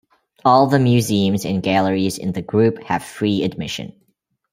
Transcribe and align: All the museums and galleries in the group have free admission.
All 0.43 0.65
the 0.65 0.79
museums 0.79 1.45
and 1.45 1.61
galleries 1.61 2.17
in 2.17 2.31
the 2.31 2.41
group 2.41 2.81
have 2.85 3.03
free 3.03 3.43
admission. 3.43 3.93